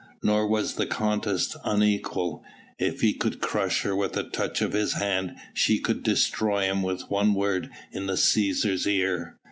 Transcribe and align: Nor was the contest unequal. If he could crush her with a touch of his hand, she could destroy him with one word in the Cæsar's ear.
Nor 0.23 0.47
was 0.47 0.73
the 0.77 0.87
contest 0.87 1.55
unequal. 1.63 2.43
If 2.79 3.01
he 3.01 3.13
could 3.13 3.39
crush 3.39 3.83
her 3.83 3.95
with 3.95 4.17
a 4.17 4.23
touch 4.23 4.59
of 4.63 4.73
his 4.73 4.93
hand, 4.93 5.35
she 5.53 5.77
could 5.77 6.01
destroy 6.01 6.63
him 6.63 6.81
with 6.81 7.07
one 7.11 7.35
word 7.35 7.69
in 7.91 8.07
the 8.07 8.13
Cæsar's 8.13 8.87
ear. 8.87 9.37